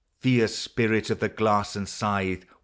[0.19, 2.45] Fierce spirit of the glass and scythe